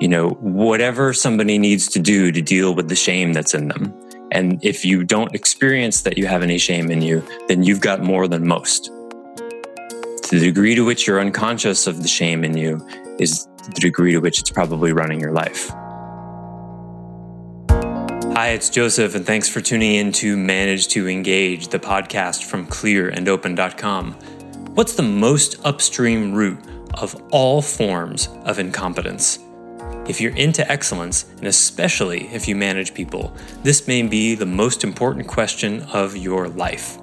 you 0.00 0.08
know 0.08 0.30
whatever 0.40 1.12
somebody 1.12 1.58
needs 1.58 1.88
to 1.88 1.98
do 1.98 2.32
to 2.32 2.42
deal 2.42 2.74
with 2.74 2.88
the 2.88 2.96
shame 2.96 3.32
that's 3.32 3.54
in 3.54 3.68
them. 3.68 3.94
And 4.32 4.64
if 4.64 4.84
you 4.84 5.04
don't 5.04 5.34
experience 5.34 6.02
that 6.02 6.16
you 6.16 6.26
have 6.26 6.42
any 6.42 6.58
shame 6.58 6.90
in 6.90 7.02
you, 7.02 7.22
then 7.48 7.62
you've 7.62 7.80
got 7.80 8.02
more 8.02 8.26
than 8.26 8.46
most. 8.46 8.90
The 10.30 10.38
degree 10.40 10.74
to 10.74 10.84
which 10.84 11.06
you're 11.06 11.20
unconscious 11.20 11.86
of 11.86 12.02
the 12.02 12.08
shame 12.08 12.42
in 12.42 12.56
you 12.56 12.86
is 13.18 13.46
the 13.64 13.80
degree 13.80 14.12
to 14.12 14.18
which 14.18 14.40
it's 14.40 14.50
probably 14.50 14.92
running 14.92 15.20
your 15.20 15.32
life. 15.32 15.68
Hi, 18.34 18.48
it's 18.48 18.70
Joseph, 18.70 19.14
and 19.14 19.26
thanks 19.26 19.46
for 19.50 19.60
tuning 19.60 19.94
in 19.96 20.10
to 20.12 20.38
Manage 20.38 20.88
to 20.88 21.06
Engage, 21.06 21.68
the 21.68 21.78
podcast 21.78 22.44
from 22.44 22.66
clearandopen.com. 22.66 24.14
What's 24.74 24.94
the 24.94 25.02
most 25.02 25.60
upstream 25.66 26.32
root 26.32 26.58
of 26.94 27.22
all 27.30 27.60
forms 27.60 28.28
of 28.46 28.58
incompetence? 28.58 29.38
If 30.08 30.20
you're 30.20 30.34
into 30.34 30.68
excellence, 30.70 31.26
and 31.38 31.46
especially 31.46 32.26
if 32.34 32.48
you 32.48 32.56
manage 32.56 32.92
people, 32.92 33.32
this 33.62 33.86
may 33.86 34.02
be 34.02 34.34
the 34.34 34.44
most 34.44 34.82
important 34.82 35.28
question 35.28 35.82
of 35.92 36.16
your 36.16 36.48
life. 36.48 36.98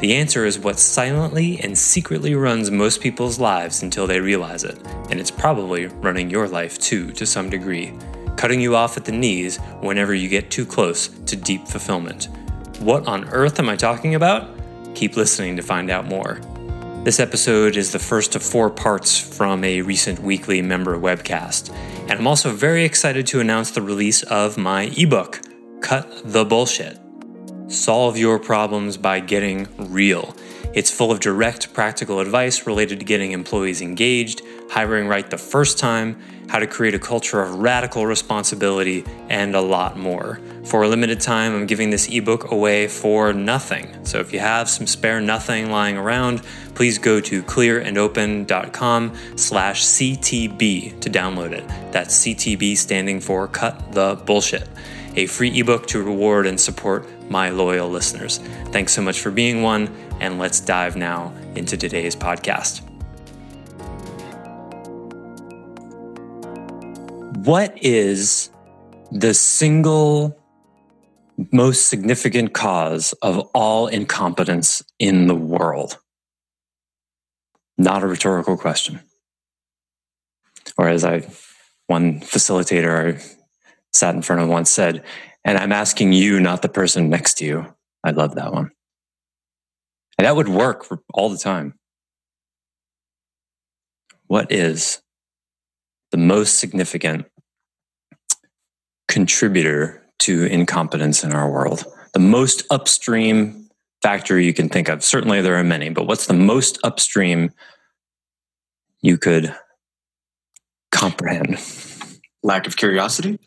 The 0.00 0.14
answer 0.14 0.44
is 0.44 0.58
what 0.58 0.78
silently 0.78 1.58
and 1.60 1.76
secretly 1.76 2.34
runs 2.34 2.70
most 2.70 3.00
people's 3.00 3.38
lives 3.38 3.82
until 3.82 4.06
they 4.06 4.20
realize 4.20 4.62
it, 4.62 4.78
and 5.10 5.18
it's 5.18 5.30
probably 5.30 5.86
running 5.86 6.28
your 6.28 6.46
life 6.46 6.78
too 6.78 7.12
to 7.12 7.24
some 7.24 7.48
degree, 7.48 7.94
cutting 8.36 8.60
you 8.60 8.76
off 8.76 8.98
at 8.98 9.06
the 9.06 9.12
knees 9.12 9.56
whenever 9.80 10.12
you 10.12 10.28
get 10.28 10.50
too 10.50 10.66
close 10.66 11.08
to 11.08 11.36
deep 11.36 11.66
fulfillment. 11.66 12.28
What 12.80 13.06
on 13.06 13.24
earth 13.30 13.58
am 13.58 13.70
I 13.70 13.76
talking 13.76 14.16
about? 14.16 14.50
Keep 14.94 15.16
listening 15.16 15.56
to 15.56 15.62
find 15.62 15.90
out 15.90 16.04
more. 16.04 16.40
This 17.04 17.20
episode 17.20 17.76
is 17.76 17.92
the 17.92 17.98
first 17.98 18.34
of 18.34 18.42
four 18.42 18.70
parts 18.70 19.18
from 19.18 19.62
a 19.62 19.82
recent 19.82 20.18
weekly 20.20 20.62
member 20.62 20.98
webcast. 20.98 21.74
And 22.06 22.12
I'm 22.12 22.26
also 22.26 22.50
very 22.52 22.84
excited 22.84 23.26
to 23.28 23.40
announce 23.40 23.70
the 23.70 23.80
release 23.80 24.22
of 24.24 24.58
my 24.58 24.92
ebook, 24.96 25.40
Cut 25.80 26.20
the 26.22 26.44
Bullshit. 26.44 26.98
Solve 27.68 28.18
your 28.18 28.38
problems 28.38 28.98
by 28.98 29.20
getting 29.20 29.68
real. 29.78 30.36
It's 30.74 30.90
full 30.90 31.12
of 31.12 31.20
direct 31.20 31.72
practical 31.72 32.18
advice 32.18 32.66
related 32.66 32.98
to 32.98 33.04
getting 33.04 33.30
employees 33.30 33.80
engaged, 33.80 34.42
hiring 34.70 35.06
right 35.06 35.30
the 35.30 35.38
first 35.38 35.78
time, 35.78 36.18
how 36.48 36.58
to 36.58 36.66
create 36.66 36.94
a 36.94 36.98
culture 36.98 37.40
of 37.40 37.60
radical 37.60 38.06
responsibility, 38.06 39.04
and 39.28 39.54
a 39.54 39.60
lot 39.60 39.96
more. 39.96 40.40
For 40.64 40.82
a 40.82 40.88
limited 40.88 41.20
time, 41.20 41.54
I'm 41.54 41.66
giving 41.66 41.90
this 41.90 42.08
ebook 42.08 42.50
away 42.50 42.88
for 42.88 43.32
nothing. 43.32 44.04
So 44.04 44.18
if 44.18 44.32
you 44.32 44.40
have 44.40 44.68
some 44.68 44.88
spare 44.88 45.20
nothing 45.20 45.70
lying 45.70 45.96
around, 45.96 46.42
please 46.74 46.98
go 46.98 47.20
to 47.20 47.42
clearandopen.com 47.44 49.12
slash 49.36 49.84
CTB 49.84 51.00
to 51.00 51.08
download 51.08 51.52
it. 51.52 51.68
That's 51.92 52.24
CTB 52.24 52.76
standing 52.76 53.20
for 53.20 53.46
Cut 53.46 53.92
the 53.92 54.16
Bullshit, 54.26 54.68
a 55.14 55.26
free 55.26 55.56
ebook 55.60 55.86
to 55.88 56.02
reward 56.02 56.46
and 56.46 56.60
support 56.60 57.06
my 57.30 57.50
loyal 57.50 57.88
listeners. 57.88 58.38
Thanks 58.66 58.92
so 58.92 59.02
much 59.02 59.20
for 59.20 59.30
being 59.30 59.62
one, 59.62 59.88
and 60.20 60.38
let's 60.38 60.60
dive 60.60 60.96
now 60.96 61.32
into 61.54 61.76
today's 61.76 62.16
podcast. 62.16 62.82
What 67.44 67.76
is 67.82 68.50
the 69.10 69.34
single 69.34 70.36
most 71.52 71.88
significant 71.88 72.54
cause 72.54 73.12
of 73.20 73.38
all 73.54 73.86
incompetence 73.86 74.82
in 74.98 75.26
the 75.26 75.34
world? 75.34 75.98
Not 77.76 78.02
a 78.02 78.06
rhetorical 78.06 78.56
question. 78.56 79.00
Or 80.78 80.88
as 80.88 81.04
I, 81.04 81.28
one 81.86 82.20
facilitator 82.20 83.16
I 83.16 83.20
sat 83.92 84.14
in 84.14 84.22
front 84.22 84.42
of 84.42 84.48
once 84.48 84.70
said, 84.70 85.04
and 85.44 85.58
I'm 85.58 85.72
asking 85.72 86.12
you, 86.12 86.40
not 86.40 86.62
the 86.62 86.68
person 86.68 87.10
next 87.10 87.34
to 87.38 87.44
you. 87.44 87.74
I 88.02 88.12
love 88.12 88.36
that 88.36 88.52
one. 88.52 88.70
And 90.18 90.26
that 90.26 90.36
would 90.36 90.48
work 90.48 90.86
all 91.12 91.28
the 91.28 91.38
time. 91.38 91.74
What 94.26 94.50
is 94.50 95.02
the 96.10 96.16
most 96.16 96.58
significant 96.58 97.26
contributor 99.08 100.02
to 100.20 100.44
incompetence 100.44 101.24
in 101.24 101.32
our 101.32 101.50
world? 101.50 101.84
The 102.12 102.20
most 102.20 102.64
upstream 102.70 103.68
factor 104.02 104.38
you 104.38 104.54
can 104.54 104.68
think 104.68 104.88
of. 104.88 105.02
Certainly 105.02 105.42
there 105.42 105.56
are 105.56 105.64
many, 105.64 105.88
but 105.88 106.06
what's 106.06 106.26
the 106.26 106.34
most 106.34 106.78
upstream 106.84 107.50
you 109.02 109.18
could 109.18 109.54
comprehend? 110.92 111.58
Lack 112.42 112.66
of 112.66 112.76
curiosity? 112.76 113.38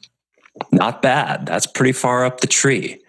Not 0.72 1.02
bad. 1.02 1.46
That's 1.46 1.68
pretty 1.68 1.92
far 1.92 2.26
up 2.26 2.42
the 2.42 2.48
tree. 2.48 3.02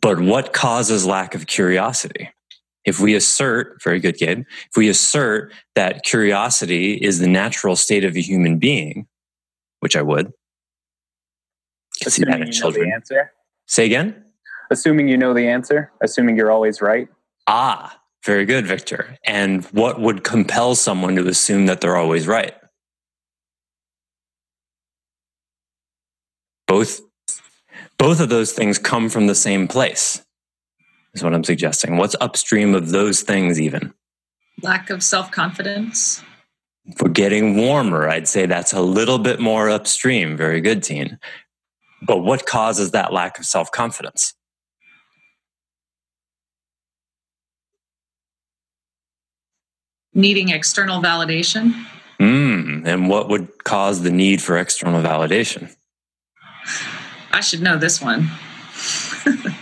But 0.00 0.20
what 0.20 0.52
causes 0.52 1.06
lack 1.06 1.34
of 1.34 1.46
curiosity? 1.46 2.30
If 2.84 3.00
we 3.00 3.14
assert, 3.14 3.80
very 3.82 4.00
good, 4.00 4.16
Gabe, 4.16 4.40
if 4.40 4.76
we 4.76 4.88
assert 4.88 5.52
that 5.74 6.02
curiosity 6.02 6.94
is 6.94 7.20
the 7.20 7.28
natural 7.28 7.76
state 7.76 8.04
of 8.04 8.16
a 8.16 8.20
human 8.20 8.58
being, 8.58 9.06
which 9.80 9.96
I 9.96 10.02
would, 10.02 10.32
see 11.94 12.24
that 12.24 12.40
in 12.40 12.50
children. 12.50 12.88
the 12.88 12.94
answer. 12.94 13.32
Say 13.66 13.86
again? 13.86 14.24
Assuming 14.70 15.08
you 15.08 15.16
know 15.16 15.34
the 15.34 15.48
answer, 15.48 15.92
assuming 16.02 16.36
you're 16.36 16.50
always 16.50 16.80
right. 16.80 17.08
Ah, 17.46 18.00
very 18.24 18.44
good, 18.44 18.66
Victor. 18.66 19.16
And 19.24 19.64
what 19.66 20.00
would 20.00 20.24
compel 20.24 20.74
someone 20.74 21.16
to 21.16 21.26
assume 21.28 21.66
that 21.66 21.80
they're 21.80 21.96
always 21.96 22.26
right? 22.26 22.54
Both 26.66 27.00
both 27.98 28.20
of 28.20 28.30
those 28.30 28.52
things 28.52 28.78
come 28.78 29.08
from 29.08 29.26
the 29.26 29.34
same 29.34 29.68
place. 29.68 30.24
Is 31.14 31.22
what 31.22 31.34
I'm 31.34 31.44
suggesting. 31.44 31.98
What's 31.98 32.16
upstream 32.20 32.74
of 32.74 32.90
those 32.90 33.20
things 33.20 33.60
even? 33.60 33.92
Lack 34.62 34.88
of 34.88 35.02
self-confidence. 35.02 36.22
For 36.96 37.08
getting 37.08 37.56
warmer, 37.56 38.08
I'd 38.08 38.26
say 38.26 38.46
that's 38.46 38.72
a 38.72 38.80
little 38.80 39.18
bit 39.18 39.38
more 39.38 39.68
upstream. 39.68 40.36
Very 40.36 40.60
good, 40.60 40.82
teen. 40.82 41.18
But 42.02 42.18
what 42.18 42.46
causes 42.46 42.90
that 42.90 43.12
lack 43.12 43.38
of 43.38 43.44
self 43.44 43.70
confidence? 43.70 44.34
Needing 50.14 50.48
external 50.48 51.00
validation. 51.00 51.86
Mm, 52.20 52.86
and 52.86 53.08
what 53.08 53.28
would 53.28 53.64
cause 53.64 54.02
the 54.02 54.10
need 54.10 54.42
for 54.42 54.58
external 54.58 55.02
validation? 55.02 55.74
I 57.32 57.40
should 57.40 57.62
know 57.62 57.76
this 57.76 58.00
one. 58.00 58.28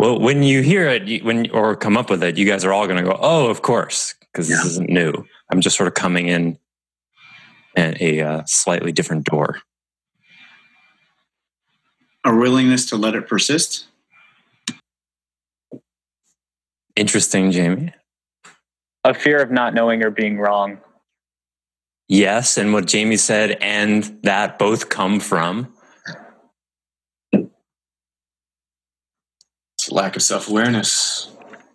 well, 0.00 0.18
when 0.18 0.42
you 0.42 0.62
hear 0.62 0.88
it, 0.88 1.24
when 1.24 1.50
or 1.50 1.76
come 1.76 1.96
up 1.96 2.10
with 2.10 2.22
it, 2.22 2.38
you 2.38 2.46
guys 2.46 2.64
are 2.64 2.72
all 2.72 2.86
going 2.86 3.04
to 3.04 3.10
go, 3.10 3.18
"Oh, 3.20 3.48
of 3.48 3.62
course," 3.62 4.14
because 4.20 4.48
this 4.48 4.64
isn't 4.64 4.88
new. 4.88 5.12
I'm 5.50 5.60
just 5.60 5.76
sort 5.76 5.88
of 5.88 5.94
coming 5.94 6.28
in 6.28 6.58
at 7.76 8.00
a 8.00 8.20
uh, 8.20 8.42
slightly 8.46 8.92
different 8.92 9.24
door 9.26 9.60
a 12.24 12.34
willingness 12.34 12.86
to 12.86 12.96
let 12.96 13.14
it 13.14 13.26
persist. 13.26 13.86
Interesting, 16.96 17.50
Jamie. 17.50 17.94
A 19.04 19.14
fear 19.14 19.40
of 19.40 19.50
not 19.50 19.74
knowing 19.74 20.04
or 20.04 20.10
being 20.10 20.38
wrong. 20.38 20.78
Yes, 22.08 22.58
and 22.58 22.72
what 22.72 22.86
Jamie 22.86 23.16
said, 23.16 23.56
and 23.60 24.04
that 24.24 24.58
both 24.58 24.88
come 24.88 25.20
from 25.20 25.72
lack 29.90 30.16
of 30.16 30.22
self 30.22 30.48
awareness. 30.48 31.30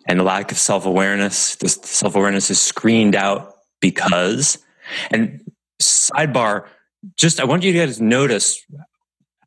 And 0.08 0.20
the 0.20 0.24
lack 0.24 0.52
of 0.52 0.58
self 0.58 0.86
awareness. 0.86 1.56
This 1.56 1.74
self 1.82 2.14
awareness 2.14 2.50
is 2.50 2.60
screened 2.60 3.16
out 3.16 3.54
because, 3.80 4.58
and 5.10 5.40
sidebar, 5.80 6.66
just 7.16 7.40
I 7.40 7.44
want 7.44 7.62
you 7.64 7.72
guys 7.72 7.98
to 7.98 8.04
notice 8.04 8.64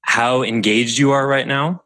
how 0.02 0.44
engaged 0.44 0.98
you 0.98 1.12
are 1.12 1.28
right 1.28 1.48
now. 1.48 1.84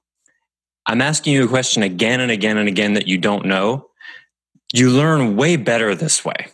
I'm 0.86 1.02
asking 1.02 1.34
you 1.34 1.46
a 1.46 1.48
question 1.48 1.84
again 1.84 2.20
and 2.20 2.32
again 2.32 2.58
and 2.58 2.68
again 2.68 2.94
that 2.94 3.08
you 3.08 3.18
don't 3.18 3.46
know. 3.46 3.90
You 4.74 4.90
learn 4.90 5.36
way 5.36 5.56
better 5.56 5.96
this 5.96 6.26
way. 6.26 6.48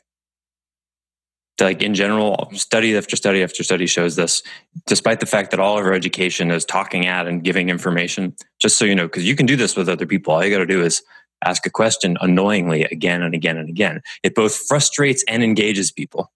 Like 1.61 1.81
in 1.81 1.93
general, 1.93 2.49
study 2.53 2.95
after 2.97 3.15
study 3.15 3.43
after 3.43 3.63
study 3.63 3.85
shows 3.85 4.15
this, 4.15 4.43
despite 4.85 5.19
the 5.19 5.25
fact 5.25 5.51
that 5.51 5.59
all 5.59 5.77
of 5.77 5.85
our 5.85 5.93
education 5.93 6.51
is 6.51 6.65
talking 6.65 7.05
at 7.05 7.27
and 7.27 7.43
giving 7.43 7.69
information, 7.69 8.35
just 8.59 8.77
so 8.77 8.85
you 8.85 8.95
know, 8.95 9.07
because 9.07 9.25
you 9.25 9.35
can 9.35 9.45
do 9.45 9.55
this 9.55 9.75
with 9.75 9.89
other 9.89 10.05
people. 10.05 10.33
All 10.33 10.43
you 10.43 10.51
got 10.51 10.59
to 10.59 10.65
do 10.65 10.83
is 10.83 11.01
ask 11.45 11.65
a 11.65 11.69
question 11.69 12.17
annoyingly 12.21 12.83
again 12.85 13.21
and 13.21 13.33
again 13.33 13.57
and 13.57 13.69
again. 13.69 14.01
It 14.23 14.35
both 14.35 14.55
frustrates 14.55 15.23
and 15.27 15.43
engages 15.43 15.91
people. 15.91 16.31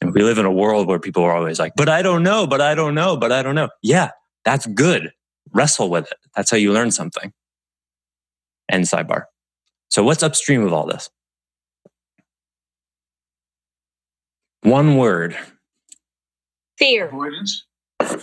And 0.00 0.12
we 0.12 0.22
live 0.22 0.38
in 0.38 0.44
a 0.44 0.52
world 0.52 0.86
where 0.86 0.98
people 0.98 1.22
are 1.22 1.34
always 1.34 1.58
like, 1.58 1.72
but 1.76 1.88
I 1.88 2.02
don't 2.02 2.22
know, 2.22 2.46
but 2.46 2.60
I 2.60 2.74
don't 2.74 2.94
know, 2.94 3.16
but 3.16 3.32
I 3.32 3.42
don't 3.42 3.54
know. 3.54 3.68
Yeah, 3.82 4.10
that's 4.44 4.66
good. 4.66 5.12
Wrestle 5.52 5.88
with 5.88 6.10
it. 6.10 6.18
That's 6.34 6.50
how 6.50 6.56
you 6.56 6.72
learn 6.72 6.90
something. 6.90 7.32
End 8.70 8.84
sidebar. 8.84 9.24
So, 9.88 10.02
what's 10.02 10.22
upstream 10.22 10.64
of 10.64 10.72
all 10.72 10.86
this? 10.86 11.10
One 14.64 14.96
word. 14.96 15.36
Fear. 16.78 17.08
Avoidance. 17.08 17.66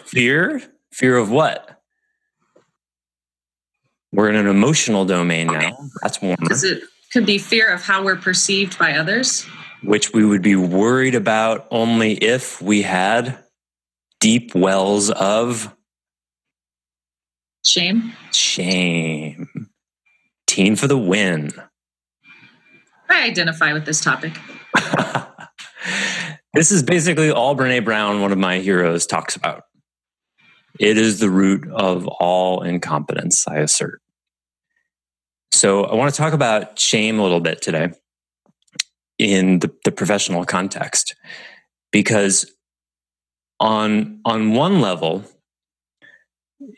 Fear? 0.05 0.61
Fear 0.91 1.17
of 1.17 1.29
what? 1.29 1.79
We're 4.11 4.27
in 4.27 4.35
an 4.35 4.47
emotional 4.47 5.05
domain 5.05 5.47
now. 5.47 5.77
That's 6.01 6.19
warmer. 6.19 6.37
Because 6.39 6.63
it 6.63 6.83
could 7.13 7.27
be 7.27 7.37
fear 7.37 7.69
of 7.71 7.83
how 7.83 8.03
we're 8.03 8.15
perceived 8.17 8.77
by 8.79 8.93
others? 8.93 9.45
Which 9.83 10.13
we 10.13 10.25
would 10.25 10.41
be 10.41 10.55
worried 10.55 11.13
about 11.15 11.67
only 11.69 12.13
if 12.13 12.59
we 12.59 12.81
had 12.81 13.37
deep 14.19 14.55
wells 14.55 15.11
of 15.11 15.75
Shame. 17.63 18.13
shame. 18.31 19.69
Teen 20.47 20.75
for 20.75 20.87
the 20.87 20.97
win. 20.97 21.51
I 23.09 23.25
identify 23.25 23.73
with 23.73 23.85
this 23.85 24.01
topic. 24.01 24.33
this 26.53 26.71
is 26.71 26.83
basically 26.83 27.31
all 27.31 27.55
Brene 27.55 27.85
Brown, 27.85 28.21
one 28.21 28.31
of 28.31 28.37
my 28.37 28.59
heroes, 28.59 29.05
talks 29.05 29.35
about. 29.35 29.63
It 30.79 30.97
is 30.97 31.19
the 31.19 31.29
root 31.29 31.69
of 31.69 32.07
all 32.07 32.61
incompetence, 32.63 33.47
I 33.47 33.57
assert. 33.57 34.01
So 35.51 35.83
I 35.83 35.95
want 35.95 36.13
to 36.13 36.17
talk 36.17 36.33
about 36.33 36.79
shame 36.79 37.19
a 37.19 37.23
little 37.23 37.41
bit 37.41 37.61
today 37.61 37.91
in 39.17 39.59
the, 39.59 39.71
the 39.85 39.91
professional 39.91 40.45
context 40.45 41.15
because 41.91 42.51
on 43.59 44.19
on 44.25 44.53
one 44.53 44.81
level 44.81 45.23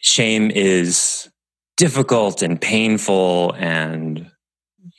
shame 0.02 0.52
is 0.52 1.30
difficult 1.78 2.42
and 2.42 2.60
painful 2.60 3.54
and 3.58 4.30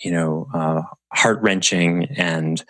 you 0.03 0.11
know 0.11 0.49
uh, 0.55 0.83
heart 1.13 1.43
wrenching 1.43 2.05
and 2.17 2.65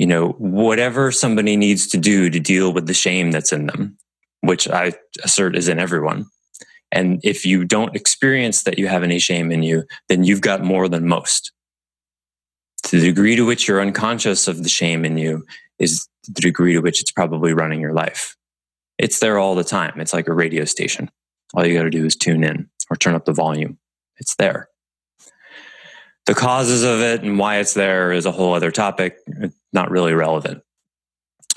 you 0.00 0.06
know 0.06 0.30
whatever 0.38 1.12
somebody 1.12 1.56
needs 1.56 1.86
to 1.88 1.98
do 1.98 2.30
to 2.30 2.40
deal 2.40 2.72
with 2.72 2.86
the 2.86 2.94
shame 2.94 3.30
that's 3.30 3.52
in 3.52 3.66
them 3.66 3.98
which 4.40 4.66
i 4.68 4.92
assert 5.22 5.54
is 5.54 5.68
in 5.68 5.78
everyone. 5.78 6.24
And 6.92 7.20
if 7.22 7.44
you 7.44 7.64
don't 7.64 7.94
experience 7.94 8.64
that 8.64 8.78
you 8.78 8.88
have 8.88 9.02
any 9.02 9.18
shame 9.18 9.52
in 9.52 9.62
you 9.62 9.84
then 10.08 10.24
you've 10.24 10.40
got 10.40 10.64
more 10.64 10.88
than 10.88 11.06
most. 11.06 11.52
To 12.84 12.98
the 12.98 13.08
degree 13.08 13.36
to 13.36 13.44
which 13.44 13.68
you're 13.68 13.82
unconscious 13.82 14.48
of 14.48 14.62
the 14.62 14.70
shame 14.70 15.04
in 15.04 15.18
you 15.18 15.44
is 15.78 16.08
the 16.26 16.40
degree 16.40 16.72
to 16.72 16.80
which 16.80 17.02
it's 17.02 17.12
probably 17.12 17.52
running 17.52 17.80
your 17.80 17.92
life. 17.92 18.36
It's 18.96 19.20
there 19.20 19.38
all 19.38 19.54
the 19.54 19.64
time. 19.64 20.00
It's 20.00 20.14
like 20.14 20.28
a 20.28 20.32
radio 20.32 20.64
station. 20.64 21.10
All 21.52 21.66
you 21.66 21.76
got 21.76 21.84
to 21.84 21.90
do 21.90 22.06
is 22.06 22.16
tune 22.16 22.42
in 22.42 22.70
or 22.88 22.96
turn 22.96 23.14
up 23.14 23.26
the 23.26 23.34
volume. 23.34 23.78
It's 24.16 24.34
there. 24.36 24.68
The 26.26 26.34
causes 26.34 26.82
of 26.82 27.00
it 27.00 27.22
and 27.22 27.38
why 27.38 27.58
it's 27.58 27.74
there 27.74 28.12
is 28.12 28.24
a 28.24 28.32
whole 28.32 28.54
other 28.54 28.70
topic, 28.70 29.16
not 29.72 29.90
really 29.90 30.14
relevant 30.14 30.62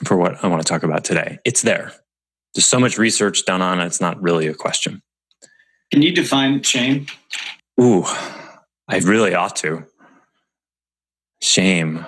for 0.06 0.18
what 0.18 0.44
I 0.44 0.48
want 0.48 0.62
to 0.62 0.68
talk 0.68 0.84
about 0.84 1.04
today. 1.04 1.40
It's 1.46 1.62
there. 1.62 1.94
There's 2.54 2.66
so 2.66 2.80
much 2.80 2.98
research 2.98 3.46
done 3.46 3.62
on 3.62 3.80
it, 3.80 3.86
it's 3.86 4.02
not 4.02 4.22
really 4.22 4.48
a 4.48 4.54
question. 4.54 5.02
Can 5.92 6.02
you 6.02 6.14
define 6.14 6.62
shame? 6.64 7.08
Ooh, 7.82 8.04
I 8.88 8.98
really 9.04 9.34
ought 9.34 9.56
to. 9.58 9.86
Shame. 11.42 12.06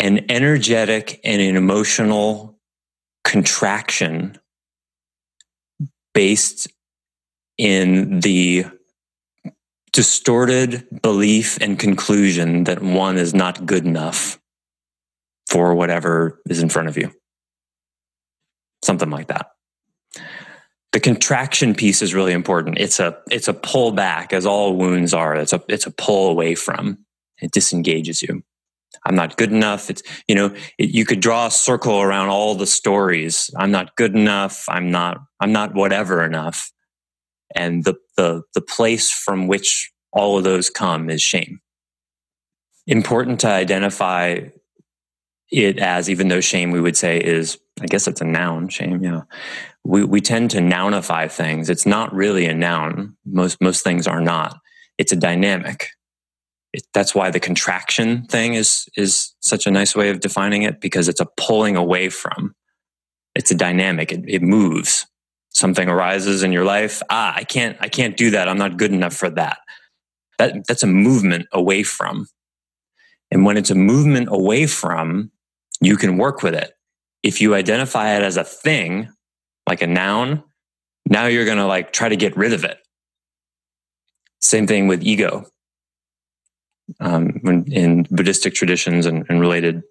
An 0.00 0.30
energetic 0.30 1.20
and 1.24 1.40
an 1.42 1.56
emotional 1.56 2.58
contraction 3.24 4.38
based 6.14 6.68
in 7.56 8.20
the 8.20 8.66
distorted 9.92 10.86
belief 11.02 11.58
and 11.60 11.78
conclusion 11.78 12.64
that 12.64 12.82
one 12.82 13.18
is 13.18 13.34
not 13.34 13.66
good 13.66 13.84
enough 13.84 14.38
for 15.48 15.74
whatever 15.74 16.40
is 16.48 16.62
in 16.62 16.68
front 16.68 16.88
of 16.88 16.96
you. 16.96 17.10
Something 18.84 19.10
like 19.10 19.28
that. 19.28 19.46
The 20.92 21.00
contraction 21.00 21.74
piece 21.74 22.00
is 22.00 22.14
really 22.14 22.32
important. 22.32 22.78
It's 22.78 22.98
a 22.98 23.18
it's 23.30 23.48
a 23.48 23.54
pull 23.54 23.92
back, 23.92 24.32
as 24.32 24.46
all 24.46 24.76
wounds 24.76 25.12
are. 25.12 25.36
It's 25.36 25.52
a 25.52 25.62
it's 25.68 25.86
a 25.86 25.90
pull 25.90 26.30
away 26.30 26.54
from. 26.54 26.98
It 27.40 27.52
disengages 27.52 28.22
you. 28.22 28.42
I'm 29.04 29.14
not 29.14 29.36
good 29.36 29.52
enough. 29.52 29.90
It's 29.90 30.02
you 30.26 30.34
know 30.34 30.54
it, 30.78 30.90
you 30.90 31.04
could 31.04 31.20
draw 31.20 31.46
a 31.46 31.50
circle 31.50 32.00
around 32.00 32.30
all 32.30 32.54
the 32.54 32.66
stories. 32.66 33.50
I'm 33.56 33.70
not 33.70 33.96
good 33.96 34.14
enough. 34.14 34.64
I'm 34.68 34.90
not 34.90 35.18
I'm 35.40 35.52
not 35.52 35.74
whatever 35.74 36.24
enough 36.24 36.72
and 37.54 37.84
the, 37.84 37.94
the, 38.16 38.42
the 38.54 38.60
place 38.60 39.10
from 39.10 39.46
which 39.46 39.90
all 40.12 40.38
of 40.38 40.44
those 40.44 40.70
come 40.70 41.10
is 41.10 41.22
shame. 41.22 41.60
Important 42.86 43.40
to 43.40 43.48
identify 43.48 44.40
it 45.50 45.78
as, 45.78 46.10
even 46.10 46.28
though 46.28 46.40
shame 46.40 46.70
we 46.70 46.80
would 46.80 46.96
say 46.96 47.18
is, 47.18 47.58
I 47.80 47.86
guess 47.86 48.06
it's 48.06 48.20
a 48.20 48.24
noun, 48.24 48.68
shame, 48.68 49.02
yeah. 49.02 49.22
We, 49.84 50.04
we 50.04 50.20
tend 50.20 50.50
to 50.50 50.58
nounify 50.58 51.30
things. 51.30 51.70
It's 51.70 51.86
not 51.86 52.12
really 52.12 52.46
a 52.46 52.54
noun. 52.54 53.16
Most, 53.24 53.60
most 53.60 53.82
things 53.82 54.06
are 54.06 54.20
not. 54.20 54.58
It's 54.98 55.12
a 55.12 55.16
dynamic. 55.16 55.88
It, 56.72 56.82
that's 56.92 57.14
why 57.14 57.30
the 57.30 57.40
contraction 57.40 58.24
thing 58.24 58.54
is, 58.54 58.86
is 58.96 59.34
such 59.40 59.66
a 59.66 59.70
nice 59.70 59.96
way 59.96 60.10
of 60.10 60.20
defining 60.20 60.62
it 60.62 60.80
because 60.80 61.08
it's 61.08 61.20
a 61.20 61.28
pulling 61.36 61.76
away 61.76 62.10
from. 62.10 62.54
It's 63.34 63.50
a 63.50 63.54
dynamic. 63.54 64.12
It, 64.12 64.24
it 64.26 64.42
moves 64.42 65.06
something 65.50 65.88
arises 65.88 66.42
in 66.42 66.52
your 66.52 66.64
life 66.64 67.02
ah 67.10 67.32
i 67.34 67.44
can't 67.44 67.76
i 67.80 67.88
can't 67.88 68.16
do 68.16 68.30
that 68.30 68.48
i'm 68.48 68.58
not 68.58 68.76
good 68.76 68.92
enough 68.92 69.14
for 69.14 69.30
that 69.30 69.58
that 70.38 70.66
that's 70.66 70.82
a 70.82 70.86
movement 70.86 71.46
away 71.52 71.82
from 71.82 72.26
and 73.30 73.44
when 73.44 73.56
it's 73.56 73.70
a 73.70 73.74
movement 73.74 74.28
away 74.30 74.66
from 74.66 75.30
you 75.80 75.96
can 75.96 76.18
work 76.18 76.42
with 76.42 76.54
it 76.54 76.72
if 77.22 77.40
you 77.40 77.54
identify 77.54 78.16
it 78.16 78.22
as 78.22 78.36
a 78.36 78.44
thing 78.44 79.08
like 79.68 79.82
a 79.82 79.86
noun 79.86 80.42
now 81.06 81.26
you're 81.26 81.44
going 81.44 81.58
to 81.58 81.66
like 81.66 81.92
try 81.92 82.08
to 82.08 82.16
get 82.16 82.36
rid 82.36 82.52
of 82.52 82.64
it 82.64 82.78
same 84.40 84.66
thing 84.66 84.86
with 84.86 85.02
ego 85.02 85.44
um, 87.00 87.38
when 87.42 87.70
in 87.70 88.06
buddhistic 88.10 88.54
traditions 88.54 89.06
and, 89.06 89.26
and 89.28 89.40
related 89.40 89.82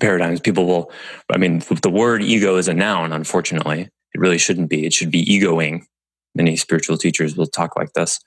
paradigms 0.00 0.40
people 0.40 0.66
will 0.66 0.90
i 1.32 1.36
mean 1.38 1.62
the 1.82 1.90
word 1.90 2.22
ego 2.22 2.56
is 2.56 2.68
a 2.68 2.74
noun 2.74 3.12
unfortunately 3.12 3.88
it 4.16 4.20
really 4.20 4.38
shouldn't 4.38 4.70
be. 4.70 4.86
It 4.86 4.94
should 4.94 5.10
be 5.10 5.30
egoing. 5.30 5.86
Many 6.34 6.56
spiritual 6.56 6.96
teachers 6.96 7.36
will 7.36 7.46
talk 7.46 7.76
like 7.76 7.92
this. 7.92 8.18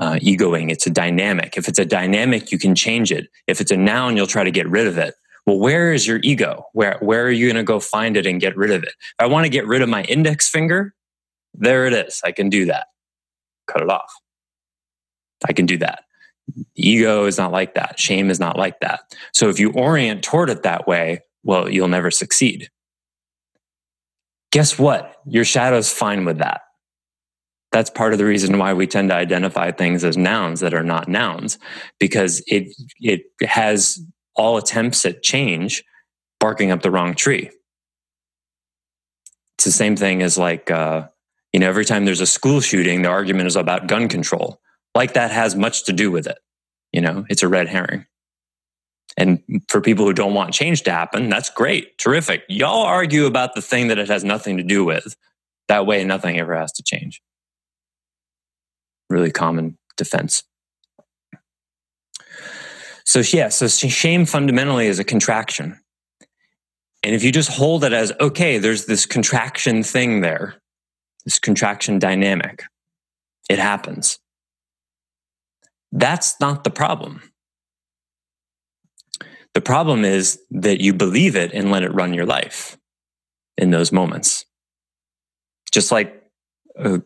Uh, 0.00 0.18
egoing, 0.22 0.70
it's 0.70 0.86
a 0.86 0.90
dynamic. 0.90 1.58
If 1.58 1.68
it's 1.68 1.78
a 1.78 1.84
dynamic, 1.84 2.50
you 2.50 2.58
can 2.58 2.74
change 2.74 3.12
it. 3.12 3.28
If 3.46 3.60
it's 3.60 3.70
a 3.70 3.76
noun, 3.76 4.16
you'll 4.16 4.26
try 4.26 4.44
to 4.44 4.50
get 4.50 4.66
rid 4.66 4.86
of 4.86 4.96
it. 4.96 5.14
Well, 5.46 5.58
where 5.58 5.92
is 5.92 6.06
your 6.06 6.20
ego? 6.22 6.66
Where, 6.72 6.98
where 7.00 7.24
are 7.24 7.30
you 7.30 7.46
going 7.46 7.56
to 7.56 7.62
go 7.62 7.80
find 7.80 8.16
it 8.16 8.26
and 8.26 8.40
get 8.40 8.56
rid 8.56 8.70
of 8.70 8.82
it? 8.82 8.90
If 8.90 9.14
I 9.20 9.26
want 9.26 9.44
to 9.44 9.50
get 9.50 9.66
rid 9.66 9.82
of 9.82 9.88
my 9.88 10.02
index 10.04 10.48
finger, 10.48 10.94
there 11.54 11.86
it 11.86 11.92
is. 11.92 12.20
I 12.24 12.32
can 12.32 12.48
do 12.48 12.66
that. 12.66 12.86
Cut 13.66 13.82
it 13.82 13.90
off. 13.90 14.12
I 15.48 15.52
can 15.52 15.66
do 15.66 15.78
that. 15.78 16.04
Ego 16.74 17.26
is 17.26 17.38
not 17.38 17.52
like 17.52 17.74
that. 17.74 17.98
Shame 17.98 18.30
is 18.30 18.40
not 18.40 18.58
like 18.58 18.80
that. 18.80 19.00
So 19.32 19.48
if 19.48 19.58
you 19.58 19.72
orient 19.72 20.22
toward 20.22 20.50
it 20.50 20.62
that 20.64 20.86
way, 20.86 21.20
well, 21.42 21.68
you'll 21.68 21.88
never 21.88 22.10
succeed 22.10 22.68
guess 24.50 24.78
what? 24.78 25.16
Your 25.26 25.44
shadow's 25.44 25.92
fine 25.92 26.24
with 26.24 26.38
that. 26.38 26.62
That's 27.72 27.90
part 27.90 28.12
of 28.12 28.18
the 28.18 28.24
reason 28.24 28.58
why 28.58 28.72
we 28.72 28.86
tend 28.86 29.10
to 29.10 29.14
identify 29.14 29.70
things 29.70 30.02
as 30.02 30.16
nouns 30.16 30.60
that 30.60 30.74
are 30.74 30.82
not 30.82 31.08
nouns, 31.08 31.58
because 32.00 32.42
it 32.48 32.74
it 32.98 33.22
has 33.42 34.00
all 34.36 34.56
attempts 34.56 35.04
at 35.04 35.22
change 35.22 35.84
barking 36.38 36.70
up 36.70 36.82
the 36.82 36.90
wrong 36.90 37.14
tree. 37.14 37.50
It's 39.56 39.64
the 39.64 39.72
same 39.72 39.96
thing 39.96 40.22
as 40.22 40.38
like 40.38 40.70
uh, 40.70 41.08
you 41.52 41.60
know, 41.60 41.68
every 41.68 41.84
time 41.84 42.04
there's 42.04 42.20
a 42.20 42.26
school 42.26 42.60
shooting, 42.60 43.02
the 43.02 43.08
argument 43.08 43.46
is 43.46 43.56
about 43.56 43.88
gun 43.88 44.08
control. 44.08 44.60
Like 44.94 45.14
that 45.14 45.30
has 45.30 45.54
much 45.54 45.84
to 45.84 45.92
do 45.92 46.10
with 46.10 46.26
it. 46.26 46.38
You 46.92 47.00
know, 47.00 47.24
it's 47.28 47.42
a 47.42 47.48
red 47.48 47.68
herring. 47.68 48.06
And 49.16 49.42
for 49.68 49.80
people 49.80 50.06
who 50.06 50.12
don't 50.12 50.34
want 50.34 50.54
change 50.54 50.82
to 50.84 50.92
happen, 50.92 51.28
that's 51.28 51.50
great, 51.50 51.98
terrific. 51.98 52.44
Y'all 52.48 52.82
argue 52.82 53.26
about 53.26 53.54
the 53.54 53.62
thing 53.62 53.88
that 53.88 53.98
it 53.98 54.08
has 54.08 54.24
nothing 54.24 54.56
to 54.56 54.62
do 54.62 54.84
with. 54.84 55.16
That 55.68 55.86
way, 55.86 56.04
nothing 56.04 56.38
ever 56.38 56.56
has 56.56 56.72
to 56.72 56.82
change. 56.82 57.20
Really 59.08 59.30
common 59.30 59.78
defense. 59.96 60.42
So, 63.04 63.22
yeah, 63.32 63.48
so 63.48 63.66
shame 63.66 64.26
fundamentally 64.26 64.86
is 64.86 64.98
a 64.98 65.04
contraction. 65.04 65.80
And 67.02 67.14
if 67.14 67.24
you 67.24 67.32
just 67.32 67.50
hold 67.50 67.84
it 67.84 67.92
as, 67.92 68.12
okay, 68.20 68.58
there's 68.58 68.86
this 68.86 69.06
contraction 69.06 69.82
thing 69.82 70.20
there, 70.20 70.56
this 71.24 71.38
contraction 71.38 71.98
dynamic, 71.98 72.64
it 73.48 73.58
happens. 73.58 74.18
That's 75.92 76.38
not 76.40 76.64
the 76.64 76.70
problem. 76.70 77.22
The 79.54 79.60
problem 79.60 80.04
is 80.04 80.40
that 80.50 80.80
you 80.80 80.94
believe 80.94 81.34
it 81.34 81.52
and 81.52 81.70
let 81.70 81.82
it 81.82 81.92
run 81.92 82.14
your 82.14 82.26
life 82.26 82.76
in 83.58 83.70
those 83.70 83.90
moments. 83.90 84.44
Just 85.72 85.90
like 85.90 86.22
uh, 86.78 86.98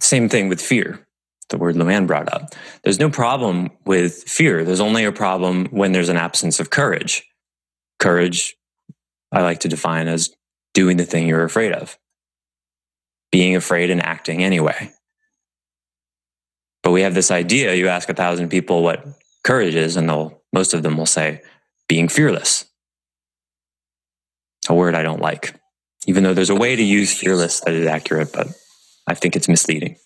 same 0.00 0.28
thing 0.28 0.48
with 0.48 0.60
fear, 0.60 1.06
the 1.50 1.58
word 1.58 1.76
Luann 1.76 2.06
brought 2.06 2.32
up. 2.32 2.54
There's 2.82 2.98
no 2.98 3.10
problem 3.10 3.70
with 3.84 4.22
fear. 4.24 4.64
There's 4.64 4.80
only 4.80 5.04
a 5.04 5.12
problem 5.12 5.66
when 5.66 5.92
there's 5.92 6.08
an 6.08 6.16
absence 6.16 6.60
of 6.60 6.70
courage. 6.70 7.24
Courage, 7.98 8.56
I 9.30 9.42
like 9.42 9.60
to 9.60 9.68
define 9.68 10.08
as 10.08 10.30
doing 10.72 10.96
the 10.96 11.04
thing 11.04 11.28
you're 11.28 11.44
afraid 11.44 11.72
of, 11.72 11.98
being 13.30 13.56
afraid 13.56 13.90
and 13.90 14.02
acting 14.02 14.42
anyway. 14.42 14.92
But 16.82 16.92
we 16.92 17.02
have 17.02 17.14
this 17.14 17.30
idea 17.30 17.74
you 17.74 17.88
ask 17.88 18.08
a 18.08 18.14
thousand 18.14 18.48
people 18.48 18.82
what 18.82 19.04
courage 19.44 19.74
is, 19.74 19.96
and 19.96 20.08
they'll, 20.08 20.42
most 20.52 20.72
of 20.72 20.82
them 20.82 20.96
will 20.96 21.06
say, 21.06 21.42
being 21.88 22.08
fearless. 22.08 22.64
A 24.68 24.74
word 24.74 24.94
I 24.94 25.02
don't 25.02 25.20
like, 25.20 25.54
even 26.06 26.22
though 26.22 26.34
there's 26.34 26.50
a 26.50 26.54
way 26.54 26.76
to 26.76 26.82
use 26.82 27.12
fearless 27.12 27.60
that 27.60 27.74
is 27.74 27.86
accurate, 27.86 28.32
but 28.32 28.48
I 29.06 29.14
think 29.14 29.36
it's 29.36 29.48
misleading. 29.48 29.96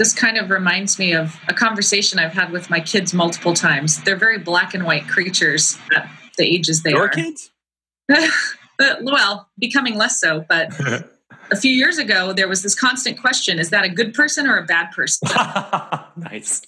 This 0.00 0.14
kind 0.14 0.38
of 0.38 0.48
reminds 0.48 0.98
me 0.98 1.12
of 1.12 1.38
a 1.46 1.52
conversation 1.52 2.18
I've 2.18 2.32
had 2.32 2.52
with 2.52 2.70
my 2.70 2.80
kids 2.80 3.12
multiple 3.12 3.52
times. 3.52 4.02
They're 4.02 4.16
very 4.16 4.38
black 4.38 4.72
and 4.72 4.84
white 4.84 5.06
creatures 5.06 5.76
at 5.94 6.08
the 6.38 6.44
ages 6.44 6.82
they 6.82 6.92
Your 6.92 7.02
are. 7.04 7.08
kids? 7.10 7.50
but, 8.08 9.04
well, 9.04 9.50
becoming 9.58 9.96
less 9.96 10.18
so, 10.18 10.42
but 10.48 10.72
a 11.50 11.56
few 11.56 11.70
years 11.70 11.98
ago, 11.98 12.32
there 12.32 12.48
was 12.48 12.62
this 12.62 12.74
constant 12.74 13.20
question 13.20 13.58
is 13.58 13.68
that 13.68 13.84
a 13.84 13.90
good 13.90 14.14
person 14.14 14.46
or 14.46 14.56
a 14.56 14.64
bad 14.64 14.90
person? 14.92 15.28
nice. 16.16 16.62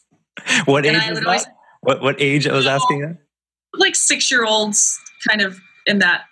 What 0.66 0.84
And 0.84 0.96
age 0.96 1.08
was 1.08 1.18
would 1.20 1.26
always- 1.26 1.44
that? 1.44 1.56
What 1.80 2.02
what 2.02 2.20
age 2.20 2.46
I 2.46 2.52
was 2.52 2.66
asking 2.66 3.00
that? 3.00 3.16
like 3.74 3.96
six 3.96 4.30
year 4.30 4.44
olds 4.44 5.00
kind 5.26 5.40
of 5.40 5.58
in 5.86 6.00
that 6.00 6.24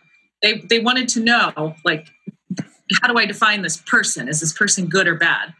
they 0.42 0.58
they 0.68 0.78
wanted 0.80 1.08
to 1.08 1.20
know 1.20 1.74
like 1.84 2.06
how 3.00 3.08
do 3.08 3.16
i 3.18 3.24
define 3.24 3.62
this 3.62 3.78
person 3.78 4.28
is 4.28 4.40
this 4.40 4.52
person 4.52 4.86
good 4.86 5.06
or 5.08 5.14
bad 5.14 5.54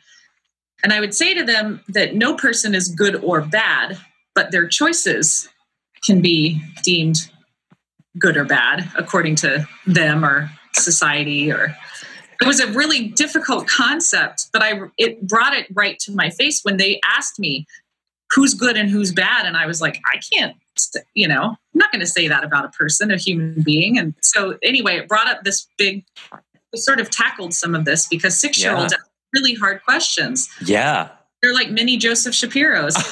and 0.82 0.92
i 0.92 1.00
would 1.00 1.14
say 1.14 1.34
to 1.34 1.44
them 1.44 1.80
that 1.88 2.14
no 2.14 2.34
person 2.34 2.74
is 2.74 2.88
good 2.88 3.16
or 3.16 3.40
bad 3.40 3.98
but 4.34 4.50
their 4.50 4.66
choices 4.66 5.48
can 6.04 6.20
be 6.20 6.62
deemed 6.82 7.30
good 8.18 8.36
or 8.36 8.44
bad 8.44 8.90
according 8.96 9.34
to 9.34 9.66
them 9.86 10.24
or 10.24 10.50
society 10.74 11.50
or 11.50 11.76
it 12.40 12.46
was 12.46 12.60
a 12.60 12.72
really 12.72 13.08
difficult 13.08 13.66
concept 13.66 14.48
but 14.52 14.62
i 14.62 14.80
it 14.98 15.26
brought 15.26 15.54
it 15.54 15.66
right 15.74 15.98
to 15.98 16.12
my 16.12 16.30
face 16.30 16.60
when 16.62 16.76
they 16.76 17.00
asked 17.04 17.38
me 17.38 17.66
who's 18.30 18.54
good 18.54 18.76
and 18.76 18.90
who's 18.90 19.12
bad. 19.12 19.46
And 19.46 19.56
i 19.56 19.66
was 19.66 19.80
like 19.80 20.00
i 20.06 20.18
can't 20.32 20.56
you 21.14 21.28
know 21.28 21.42
i'm 21.42 21.56
not 21.74 21.92
going 21.92 22.00
to 22.00 22.06
say 22.06 22.28
that 22.28 22.44
about 22.44 22.64
a 22.64 22.68
person 22.68 23.10
a 23.10 23.16
human 23.16 23.62
being. 23.62 23.98
And 23.98 24.14
so 24.22 24.58
anyway 24.62 24.96
it 24.96 25.08
brought 25.08 25.28
up 25.28 25.44
this 25.44 25.66
big 25.76 26.04
sort 26.74 27.00
of 27.00 27.10
tackled 27.10 27.52
some 27.52 27.74
of 27.74 27.84
this 27.84 28.06
because 28.06 28.40
six 28.40 28.62
year 28.62 28.74
olds 28.74 28.92
ask 28.92 29.09
really 29.34 29.54
hard 29.54 29.82
questions 29.84 30.48
Yeah. 30.62 31.10
they're 31.42 31.54
like 31.54 31.70
mini 31.70 31.96
joseph 31.96 32.34
shapiro's 32.34 32.96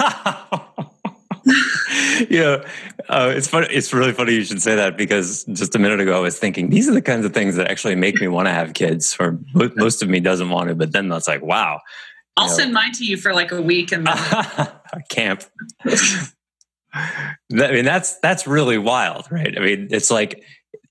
yeah, 2.28 2.62
uh, 3.08 3.32
it's 3.34 3.48
funny. 3.48 3.68
It's 3.70 3.92
really 3.94 4.12
funny 4.12 4.34
you 4.34 4.44
should 4.44 4.60
say 4.60 4.74
that 4.76 4.98
because 4.98 5.44
just 5.44 5.74
a 5.74 5.78
minute 5.78 5.98
ago 6.00 6.14
I 6.16 6.20
was 6.20 6.38
thinking 6.38 6.68
these 6.68 6.88
are 6.88 6.92
the 6.92 7.00
kinds 7.00 7.24
of 7.24 7.32
things 7.32 7.56
that 7.56 7.70
actually 7.70 7.94
make 7.94 8.20
me 8.20 8.28
want 8.28 8.48
to 8.48 8.52
have 8.52 8.74
kids. 8.74 9.16
Or 9.18 9.38
most 9.54 10.02
of 10.02 10.08
me 10.10 10.20
doesn't 10.20 10.50
want 10.50 10.68
to, 10.68 10.74
but 10.74 10.92
then 10.92 11.08
that's 11.08 11.26
like, 11.26 11.42
wow, 11.42 11.80
i'll 12.36 12.48
know. 12.48 12.54
send 12.54 12.74
mine 12.74 12.92
to 12.92 13.04
you 13.04 13.16
for 13.16 13.32
like 13.32 13.50
a 13.50 13.62
week 13.62 13.92
and 13.92 14.06
then 14.06 14.16
camp. 15.10 15.44
I 16.94 17.36
mean, 17.50 17.84
that's 17.84 18.18
that's 18.20 18.46
really 18.46 18.78
wild, 18.78 19.30
right? 19.30 19.56
I 19.56 19.60
mean, 19.60 19.88
it's 19.90 20.10
like 20.10 20.42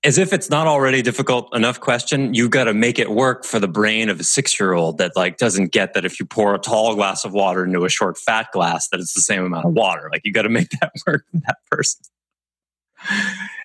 as 0.04 0.16
if 0.16 0.32
it's 0.32 0.48
not 0.48 0.66
already 0.66 1.02
difficult 1.02 1.54
enough 1.54 1.80
question. 1.80 2.32
You've 2.32 2.50
got 2.50 2.64
to 2.64 2.74
make 2.74 2.98
it 2.98 3.10
work 3.10 3.44
for 3.44 3.58
the 3.58 3.68
brain 3.68 4.08
of 4.08 4.20
a 4.20 4.24
six-year-old 4.24 4.98
that 4.98 5.16
like 5.16 5.38
doesn't 5.38 5.72
get 5.72 5.94
that 5.94 6.04
if 6.04 6.20
you 6.20 6.26
pour 6.26 6.54
a 6.54 6.58
tall 6.58 6.94
glass 6.94 7.24
of 7.24 7.32
water 7.32 7.64
into 7.64 7.84
a 7.84 7.88
short 7.88 8.16
fat 8.16 8.48
glass, 8.52 8.88
that 8.88 9.00
it's 9.00 9.14
the 9.14 9.20
same 9.20 9.44
amount 9.44 9.66
of 9.66 9.72
water. 9.72 10.08
Like 10.12 10.22
you 10.24 10.32
got 10.32 10.42
to 10.42 10.48
make 10.48 10.70
that 10.80 10.92
work 11.06 11.24
for 11.30 11.40
that 11.46 11.56
person. 11.70 12.00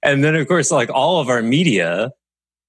And 0.02 0.24
then, 0.24 0.36
of 0.36 0.48
course, 0.48 0.72
like 0.72 0.90
all 0.90 1.20
of 1.20 1.30
our 1.30 1.42
media 1.42 2.12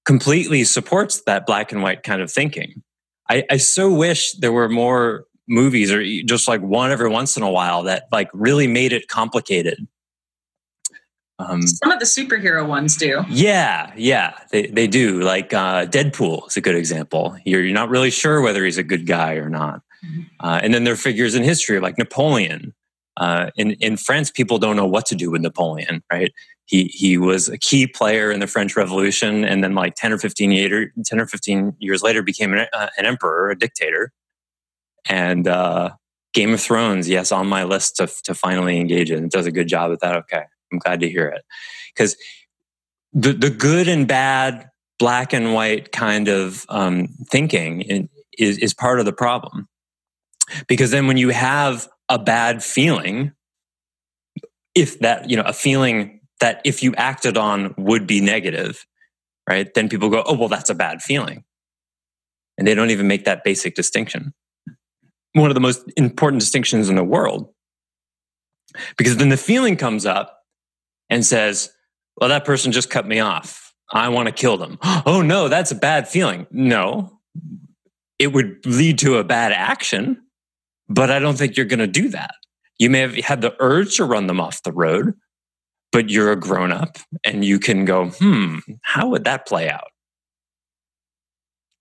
completely 0.05 0.63
supports 0.63 1.21
that 1.25 1.45
black 1.45 1.71
and 1.71 1.81
white 1.81 2.03
kind 2.03 2.21
of 2.21 2.31
thinking. 2.31 2.83
I, 3.29 3.43
I 3.49 3.57
so 3.57 3.91
wish 3.91 4.33
there 4.33 4.51
were 4.51 4.69
more 4.69 5.25
movies 5.47 5.91
or 5.91 6.03
just 6.25 6.47
like 6.47 6.61
one 6.61 6.91
every 6.91 7.09
once 7.09 7.37
in 7.37 7.43
a 7.43 7.51
while 7.51 7.83
that 7.83 8.05
like 8.11 8.29
really 8.33 8.67
made 8.67 8.93
it 8.93 9.07
complicated. 9.07 9.87
Um, 11.37 11.67
some 11.67 11.91
of 11.91 11.99
the 11.99 12.05
superhero 12.05 12.65
ones 12.65 12.95
do 12.95 13.23
yeah, 13.29 13.91
yeah, 13.97 14.37
they, 14.51 14.67
they 14.67 14.87
do. 14.87 15.19
Like 15.19 15.53
uh, 15.53 15.85
Deadpool 15.85 16.47
is 16.47 16.55
a 16.55 16.61
good 16.61 16.75
example. 16.75 17.35
You're, 17.45 17.61
you're 17.61 17.73
not 17.73 17.89
really 17.89 18.11
sure 18.11 18.41
whether 18.41 18.63
he's 18.63 18.77
a 18.77 18.83
good 18.83 19.05
guy 19.05 19.33
or 19.33 19.49
not. 19.49 19.81
Uh, 20.39 20.59
and 20.61 20.73
then 20.73 20.83
there 20.83 20.93
are 20.93 20.97
figures 20.97 21.35
in 21.35 21.43
history 21.43 21.79
like 21.79 21.97
Napoleon. 21.97 22.73
Uh, 23.17 23.49
in, 23.55 23.71
in 23.73 23.97
France, 23.97 24.29
people 24.29 24.57
don't 24.57 24.75
know 24.75 24.85
what 24.85 25.05
to 25.07 25.15
do 25.15 25.31
with 25.31 25.41
Napoleon, 25.41 26.03
right? 26.11 26.33
He, 26.65 26.85
he 26.85 27.17
was 27.17 27.47
a 27.47 27.57
key 27.57 27.87
player 27.87 28.31
in 28.31 28.39
the 28.39 28.47
French 28.47 28.75
Revolution, 28.75 29.45
and 29.45 29.63
then 29.63 29.75
like 29.75 29.95
10 29.95 30.13
or 30.13 30.17
15, 30.17 30.51
year, 30.51 30.91
10 31.05 31.19
or 31.19 31.25
15 31.25 31.75
years 31.79 32.01
later 32.01 32.21
became 32.21 32.53
an, 32.53 32.67
uh, 32.73 32.87
an 32.97 33.05
emperor, 33.05 33.49
a 33.51 33.57
dictator. 33.57 34.11
And 35.07 35.47
uh, 35.47 35.91
Game 36.33 36.53
of 36.53 36.61
Thrones, 36.61 37.07
yes, 37.07 37.31
on 37.31 37.47
my 37.47 37.63
list 37.63 37.97
to, 37.97 38.07
to 38.23 38.33
finally 38.33 38.79
engage 38.79 39.11
in. 39.11 39.25
It 39.25 39.31
does 39.31 39.45
a 39.45 39.51
good 39.51 39.67
job 39.67 39.91
at 39.91 39.99
that. 40.01 40.15
Okay, 40.15 40.43
I'm 40.71 40.79
glad 40.79 40.99
to 41.01 41.09
hear 41.09 41.27
it. 41.27 41.43
Because 41.93 42.15
the, 43.13 43.33
the 43.33 43.49
good 43.49 43.87
and 43.87 44.07
bad, 44.07 44.69
black 44.99 45.33
and 45.33 45.53
white 45.53 45.91
kind 45.91 46.27
of 46.27 46.65
um, 46.69 47.09
thinking 47.29 48.09
is, 48.37 48.57
is 48.57 48.73
part 48.73 48.99
of 48.99 49.05
the 49.05 49.13
problem. 49.13 49.67
Because 50.67 50.91
then 50.91 51.07
when 51.07 51.17
you 51.17 51.29
have 51.29 51.87
a 52.09 52.19
bad 52.19 52.63
feeling, 52.63 53.31
if 54.75 54.99
that, 54.99 55.29
you 55.29 55.37
know, 55.37 55.43
a 55.43 55.53
feeling 55.53 56.19
that 56.41 56.61
if 56.65 56.83
you 56.83 56.93
acted 56.95 57.37
on 57.37 57.73
would 57.77 58.05
be 58.05 58.21
negative, 58.21 58.85
right? 59.49 59.73
Then 59.73 59.89
people 59.89 60.09
go, 60.09 60.23
oh, 60.25 60.35
well, 60.35 60.49
that's 60.49 60.69
a 60.69 60.75
bad 60.75 61.01
feeling. 61.01 61.43
And 62.57 62.67
they 62.67 62.75
don't 62.75 62.89
even 62.89 63.07
make 63.07 63.25
that 63.25 63.43
basic 63.43 63.75
distinction. 63.75 64.33
One 65.33 65.49
of 65.49 65.55
the 65.55 65.61
most 65.61 65.83
important 65.97 66.41
distinctions 66.41 66.89
in 66.89 66.95
the 66.95 67.03
world. 67.03 67.49
Because 68.97 69.17
then 69.17 69.29
the 69.29 69.37
feeling 69.37 69.77
comes 69.77 70.05
up 70.05 70.44
and 71.09 71.25
says, 71.25 71.71
well, 72.17 72.29
that 72.29 72.45
person 72.45 72.71
just 72.71 72.89
cut 72.89 73.07
me 73.07 73.19
off. 73.19 73.73
I 73.91 74.09
want 74.09 74.27
to 74.27 74.33
kill 74.33 74.57
them. 74.57 74.79
Oh, 75.05 75.21
no, 75.21 75.47
that's 75.47 75.71
a 75.71 75.75
bad 75.75 76.07
feeling. 76.07 76.47
No, 76.51 77.19
it 78.17 78.27
would 78.27 78.65
lead 78.65 78.99
to 78.99 79.17
a 79.17 79.23
bad 79.23 79.51
action, 79.51 80.21
but 80.89 81.11
I 81.11 81.19
don't 81.19 81.37
think 81.37 81.57
you're 81.57 81.65
going 81.65 81.79
to 81.79 81.87
do 81.87 82.09
that. 82.09 82.31
You 82.79 82.89
may 82.89 82.99
have 82.99 83.15
had 83.15 83.41
the 83.41 83.55
urge 83.59 83.97
to 83.97 84.05
run 84.05 84.27
them 84.27 84.39
off 84.39 84.63
the 84.63 84.71
road, 84.71 85.13
but 85.91 86.09
you're 86.09 86.31
a 86.31 86.35
grown 86.35 86.71
up 86.71 86.97
and 87.23 87.45
you 87.45 87.59
can 87.59 87.85
go, 87.85 88.07
hmm, 88.07 88.59
how 88.81 89.09
would 89.09 89.23
that 89.25 89.47
play 89.47 89.69
out? 89.69 89.91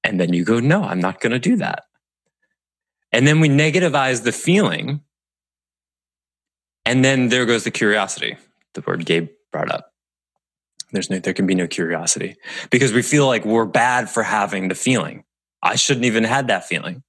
And 0.05 0.21
then 0.21 0.33
you 0.33 0.45
go, 0.45 0.61
no, 0.61 0.85
I'm 0.85 1.01
not 1.01 1.21
going 1.21 1.33
to 1.33 1.39
do 1.39 1.57
that. 1.57 1.85
And 3.11 3.27
then 3.27 3.41
we 3.41 3.49
negativize 3.49 4.23
the 4.23 4.33
feeling. 4.33 5.01
And 6.85 7.05
then 7.05 7.29
there 7.29 7.47
goes 7.47 7.65
the 7.65 7.71
curiosity, 7.71 8.37
the 8.75 8.83
word 8.87 9.05
Gabe 9.07 9.29
brought 9.53 9.71
up. 9.71 9.91
There's 10.93 11.11
no, 11.11 11.19
there 11.19 11.35
can 11.35 11.47
be 11.47 11.55
no 11.55 11.67
curiosity 11.67 12.37
because 12.71 12.93
we 12.93 13.03
feel 13.03 13.27
like 13.27 13.45
we're 13.45 13.65
bad 13.65 14.09
for 14.09 14.23
having 14.23 14.69
the 14.69 14.75
feeling. 14.75 15.25
I 15.63 15.77
shouldn't 15.77 16.05
even 16.05 16.25
had 16.25 16.49
that 16.49 16.67
feeling. 16.67 17.03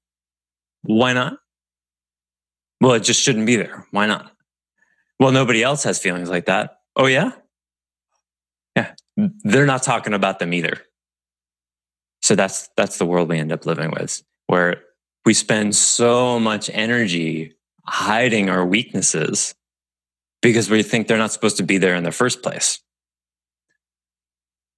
Why 0.84 1.14
not? 1.14 1.38
Well, 2.82 2.94
it 2.94 3.04
just 3.04 3.22
shouldn't 3.22 3.46
be 3.46 3.56
there. 3.56 3.86
Why 3.92 4.06
not? 4.06 4.32
Well, 5.20 5.32
nobody 5.32 5.62
else 5.64 5.84
has 5.84 6.00
feelings 6.00 6.30
like 6.30 6.46
that. 6.46 6.80
Oh, 6.96 7.06
yeah? 7.06 7.32
Yeah. 8.76 8.94
They're 9.18 9.66
not 9.66 9.84
talking 9.84 10.14
about 10.14 10.40
them 10.40 10.54
either. 10.54 10.82
So 12.22 12.36
that's 12.36 12.70
that's 12.76 12.98
the 12.98 13.06
world 13.06 13.30
we 13.30 13.38
end 13.38 13.52
up 13.52 13.68
living 13.68 13.92
with, 13.92 14.24
where 14.48 14.82
we 15.26 15.34
spend 15.36 15.76
so 15.76 16.40
much 16.40 16.72
energy 16.74 17.54
hiding 17.86 18.50
our 18.50 18.66
weaknesses 18.66 19.54
because 20.42 20.70
we 20.70 20.84
think 20.84 21.08
they're 21.08 21.18
not 21.18 21.32
supposed 21.32 21.58
to 21.58 21.64
be 21.64 21.78
there 21.78 21.96
in 21.96 22.04
the 22.04 22.12
first 22.12 22.44
place. 22.44 22.80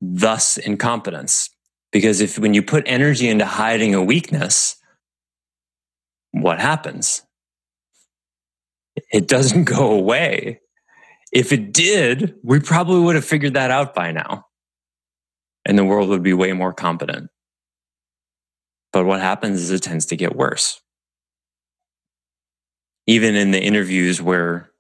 Thus, 0.02 0.58
incompetence. 0.58 1.50
Because 1.92 2.22
if 2.22 2.40
when 2.40 2.54
you 2.54 2.64
put 2.64 2.84
energy 2.88 3.30
into 3.30 3.46
hiding 3.46 3.96
a 3.96 4.04
weakness, 4.04 4.76
what 6.32 6.60
happens? 6.60 7.24
It 9.12 9.28
doesn't 9.28 9.66
go 9.66 9.92
away. 9.92 10.62
If 11.34 11.52
it 11.54 11.74
did, 11.74 12.36
we 12.44 12.60
probably 12.60 13.02
would 13.02 13.16
have 13.16 13.26
figured 13.26 13.56
that 13.56 13.72
out 13.72 13.96
by 13.96 14.12
now. 14.12 14.46
and 15.66 15.78
the 15.78 15.86
world 15.86 16.10
would 16.10 16.24
be 16.24 16.34
way 16.34 16.54
more 16.54 16.74
competent. 16.74 17.30
But 18.94 19.06
what 19.06 19.22
happens 19.22 19.62
is 19.62 19.72
it 19.72 19.84
tends 19.84 20.08
to 20.08 20.16
get 20.16 20.36
worse. 20.36 20.82
Even 23.08 23.36
in 23.36 23.52
the 23.52 23.62
interviews 23.62 24.22
where 24.22 24.72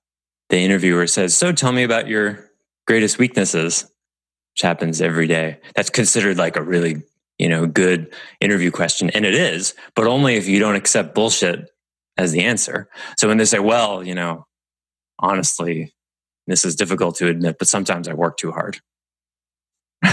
the 0.49 0.57
interviewer 0.59 1.07
says, 1.07 1.35
So 1.35 1.51
tell 1.51 1.71
me 1.71 1.83
about 1.83 2.07
your 2.07 2.49
greatest 2.85 3.17
weaknesses, 3.19 3.83
which 4.53 4.61
happens 4.61 5.01
every 5.01 5.27
day. 5.27 5.59
That's 5.75 5.89
considered 5.89 6.37
like 6.37 6.55
a 6.55 6.61
really, 6.61 7.03
you 7.37 7.49
know, 7.49 7.67
good 7.67 8.13
interview 8.39 8.71
question. 8.71 9.09
And 9.09 9.25
it 9.25 9.35
is, 9.35 9.73
but 9.95 10.07
only 10.07 10.35
if 10.35 10.47
you 10.47 10.59
don't 10.59 10.75
accept 10.75 11.15
bullshit 11.15 11.69
as 12.17 12.31
the 12.31 12.41
answer. 12.41 12.89
So 13.17 13.27
when 13.27 13.37
they 13.37 13.45
say, 13.45 13.59
Well, 13.59 14.03
you 14.03 14.15
know, 14.15 14.45
honestly, 15.19 15.93
this 16.47 16.63
is 16.63 16.75
difficult 16.75 17.15
to 17.17 17.27
admit, 17.27 17.57
but 17.59 17.67
sometimes 17.67 18.07
I 18.07 18.13
work 18.13 18.37
too 18.37 18.51
hard. 18.51 18.79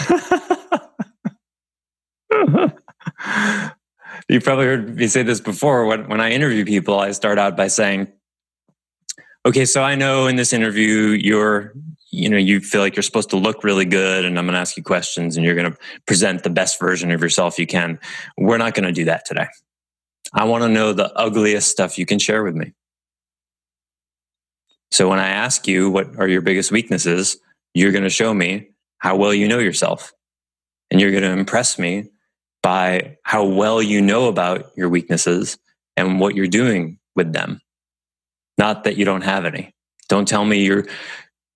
You've 4.28 4.44
probably 4.44 4.64
heard 4.64 4.96
me 4.96 5.06
say 5.06 5.22
this 5.22 5.40
before. 5.40 5.86
When, 5.86 6.08
when 6.08 6.20
I 6.20 6.30
interview 6.30 6.64
people, 6.64 6.98
I 6.98 7.12
start 7.12 7.38
out 7.38 7.56
by 7.56 7.68
saying, 7.68 8.08
okay, 9.46 9.64
so 9.64 9.82
I 9.82 9.94
know 9.94 10.26
in 10.26 10.36
this 10.36 10.52
interview 10.52 11.18
you're, 11.20 11.72
you 12.10 12.28
know, 12.28 12.36
you 12.36 12.60
feel 12.60 12.80
like 12.80 12.96
you're 12.96 13.02
supposed 13.02 13.30
to 13.30 13.36
look 13.36 13.64
really 13.64 13.84
good 13.84 14.24
and 14.24 14.38
I'm 14.38 14.46
going 14.46 14.54
to 14.54 14.60
ask 14.60 14.76
you 14.76 14.82
questions 14.82 15.36
and 15.36 15.44
you're 15.44 15.54
going 15.54 15.70
to 15.70 15.78
present 16.06 16.42
the 16.42 16.50
best 16.50 16.78
version 16.78 17.10
of 17.10 17.20
yourself 17.20 17.58
you 17.58 17.66
can. 17.66 17.98
We're 18.38 18.58
not 18.58 18.74
going 18.74 18.86
to 18.86 18.92
do 18.92 19.04
that 19.06 19.24
today. 19.26 19.46
I 20.32 20.44
want 20.44 20.62
to 20.62 20.68
know 20.68 20.92
the 20.92 21.12
ugliest 21.14 21.70
stuff 21.70 21.98
you 21.98 22.06
can 22.06 22.18
share 22.18 22.42
with 22.42 22.54
me. 22.54 22.72
So 24.90 25.08
when 25.08 25.18
I 25.18 25.28
ask 25.28 25.66
you 25.66 25.90
what 25.90 26.16
are 26.18 26.28
your 26.28 26.40
biggest 26.40 26.70
weaknesses, 26.70 27.36
you're 27.74 27.92
going 27.92 28.04
to 28.04 28.10
show 28.10 28.32
me 28.32 28.68
how 28.98 29.16
well 29.16 29.34
you 29.34 29.48
know 29.48 29.58
yourself. 29.58 30.12
And 30.90 31.00
you're 31.00 31.10
going 31.10 31.24
to 31.24 31.30
impress 31.30 31.78
me 31.78 32.10
by 32.62 33.18
how 33.24 33.44
well 33.44 33.82
you 33.82 34.00
know 34.00 34.28
about 34.28 34.70
your 34.76 34.88
weaknesses 34.88 35.58
and 35.96 36.20
what 36.20 36.34
you're 36.34 36.46
doing 36.46 36.98
with 37.16 37.32
them. 37.32 37.60
Not 38.58 38.84
that 38.84 38.96
you 38.96 39.04
don't 39.04 39.22
have 39.22 39.44
any. 39.44 39.74
Don't 40.08 40.28
tell 40.28 40.44
me 40.44 40.64
you're 40.64 40.86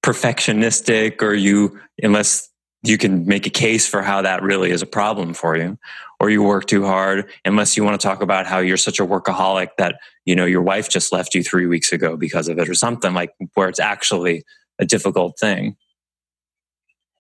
perfectionistic 0.03 1.23
or 1.23 1.35
you, 1.35 1.79
unless 2.03 2.49
you 2.83 2.99
can 2.99 3.27
make 3.27 3.47
a 3.47 3.51
case 3.51 3.87
for 3.87 4.03
how 4.03 4.23
that 4.23 4.43
really 4.43 4.71
is 4.71 4.83
a 4.83 4.87
problem 4.87 5.35
for 5.35 5.57
you 5.57 5.79
or 6.21 6.31
you 6.31 6.43
work 6.43 6.67
too 6.67 6.85
hard 6.85 7.31
unless 7.45 7.77
you 7.77 7.85
want 7.85 8.01
to 8.01 8.07
talk 8.07 8.23
about 8.23 8.47
how 8.47 8.59
you're 8.59 8.77
such 8.77 9.01
a 9.01 9.07
workaholic 9.07 9.69
that 9.79 9.97
you 10.25 10.35
know 10.35 10.45
your 10.45 10.63
wife 10.63 10.89
just 10.89 11.13
left 11.13 11.35
you 11.35 11.43
3 11.43 11.67
weeks 11.67 11.93
ago 11.93 12.17
because 12.17 12.49
of 12.49 12.59
it 12.59 12.69
or 12.69 12.75
something 12.75 13.15
like 13.15 13.31
where 13.55 13.69
it's 13.69 13.81
actually 13.81 14.45
a 14.79 14.85
difficult 14.85 15.39
thing 15.39 15.77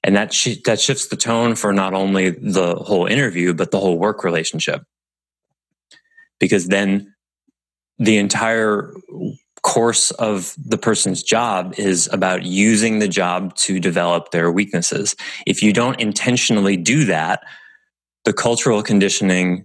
and 0.05 0.15
that 0.15 0.33
sh- 0.33 0.63
that 0.65 0.81
shifts 0.81 1.09
the 1.09 1.17
tone 1.17 1.57
for 1.57 1.73
not 1.73 1.93
only 1.93 2.31
the 2.31 2.77
whole 2.77 3.07
interview 3.07 3.53
but 3.53 3.71
the 3.71 3.81
whole 3.81 3.99
work 3.99 4.23
relationship 4.23 4.83
because 6.39 6.69
then 6.69 7.15
the 7.99 8.17
entire 8.17 8.95
course 9.63 10.11
of 10.13 10.55
the 10.57 10.79
person's 10.79 11.23
job 11.23 11.75
is 11.79 12.09
about 12.13 12.45
using 12.45 12.99
the 12.99 13.09
job 13.09 13.55
to 13.55 13.81
develop 13.81 14.31
their 14.31 14.51
weaknesses 14.51 15.15
if 15.47 15.63
you 15.63 15.73
don't 15.73 16.01
intentionally 16.01 16.77
do 16.77 17.05
that 17.05 17.43
the 18.25 18.33
cultural 18.33 18.83
conditioning 18.83 19.65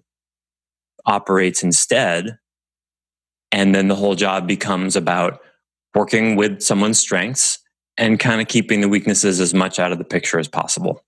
operates 1.05 1.63
instead 1.63 2.37
and 3.51 3.75
then 3.75 3.87
the 3.87 3.95
whole 3.95 4.15
job 4.15 4.47
becomes 4.47 4.95
about 4.95 5.39
working 5.93 6.35
with 6.35 6.61
someone's 6.61 6.99
strengths 6.99 7.59
and 7.97 8.19
kind 8.19 8.41
of 8.41 8.47
keeping 8.47 8.81
the 8.81 8.89
weaknesses 8.89 9.39
as 9.39 9.53
much 9.53 9.79
out 9.79 9.91
of 9.91 9.99
the 9.99 10.03
picture 10.03 10.39
as 10.39 10.47
possible. 10.47 11.03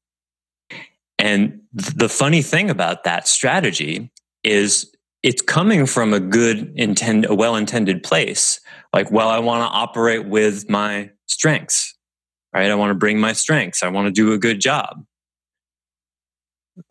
And 1.17 1.61
the 1.73 2.09
funny 2.09 2.41
thing 2.41 2.69
about 2.69 3.03
that 3.03 3.27
strategy 3.27 4.11
is 4.43 4.94
it's 5.25 5.41
coming 5.41 5.87
from 5.87 6.13
a 6.13 6.19
good 6.19 6.71
intend 6.75 7.25
a 7.25 7.33
well-intended 7.33 8.03
place. 8.03 8.59
Like, 8.93 9.09
well, 9.09 9.27
I 9.27 9.39
want 9.39 9.63
to 9.63 9.75
operate 9.75 10.27
with 10.27 10.69
my 10.69 11.09
strengths, 11.25 11.97
right? 12.53 12.69
I 12.69 12.75
want 12.75 12.91
to 12.91 12.95
bring 12.95 13.19
my 13.19 13.33
strengths. 13.33 13.81
I 13.81 13.87
want 13.87 14.05
to 14.05 14.11
do 14.11 14.33
a 14.33 14.37
good 14.37 14.61
job. 14.61 15.03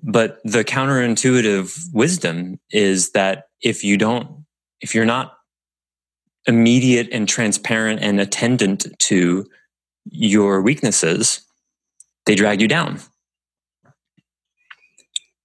But 0.03 0.41
the 0.43 0.65
counterintuitive 0.65 1.79
wisdom 1.93 2.59
is 2.73 3.13
that 3.13 3.45
if 3.63 3.85
you 3.85 3.97
don't, 3.97 4.45
if 4.81 4.97
you're 4.97 5.05
not 5.05 5.35
immediate 6.49 7.09
and 7.13 7.29
transparent 7.29 8.03
and 8.03 8.21
attendant 8.21 8.87
to 8.99 9.47
your 10.07 10.61
weaknesses, 10.61 11.41
they 12.27 12.35
drag 12.35 12.61
you 12.61 12.67
down. 12.67 12.99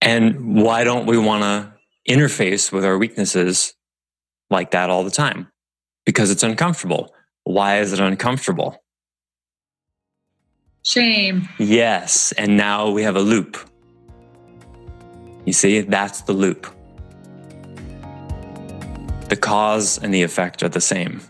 And 0.02 0.56
why 0.63 0.84
don't 0.84 1.06
we 1.06 1.19
want 1.19 1.43
to 1.43 1.78
interface 2.10 2.72
with 2.72 2.84
our 2.84 2.98
weaknesses 2.98 3.76
like 4.50 4.72
that 4.72 4.89
all 4.89 5.04
the 5.04 5.12
time? 5.12 5.48
Because 6.06 6.32
it's 6.32 6.43
uncomfortable. 6.43 7.13
Why 7.43 7.80
is 7.80 7.93
it 7.93 8.00
uncomfortable? 8.00 8.84
Shame. 10.84 11.48
Yes. 11.60 12.32
And 12.34 12.58
now 12.58 12.89
we 12.89 13.04
have 13.04 13.15
a 13.15 13.22
loop. 13.22 13.58
You 15.45 15.54
see, 15.54 15.82
that's 15.82 16.22
the 16.22 16.34
loop. 16.34 16.67
The 19.30 19.38
cause 19.39 20.00
and 20.00 20.13
the 20.13 20.24
effect 20.24 20.63
are 20.63 20.69
the 20.69 20.82
same. 20.82 21.22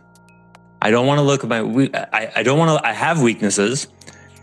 I 0.81 0.91
don't 0.91 1.05
want 1.05 1.17
to 1.17 1.23
look 1.23 1.43
at 1.43 1.49
my, 1.49 1.89
I, 2.13 2.31
I 2.37 2.43
don't 2.43 2.57
want 2.57 2.79
to, 2.79 2.87
I 2.87 2.93
have 2.93 3.21
weaknesses. 3.21 3.87